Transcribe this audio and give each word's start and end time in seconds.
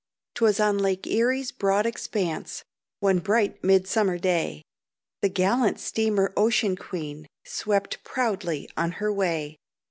'Twas 0.33 0.59
on 0.59 0.79
Lake 0.79 1.05
Erie's 1.05 1.51
broad 1.51 1.85
expanse 1.85 2.63
One 3.01 3.19
bright 3.19 3.63
midsummer 3.63 4.17
day, 4.17 4.63
The 5.21 5.29
gallant 5.29 5.79
steamer 5.79 6.33
Ocean 6.35 6.75
Queen 6.75 7.27
Swept 7.45 8.03
proudly 8.03 8.67
on 8.75 8.93
her 8.93 9.13
way. 9.13 9.57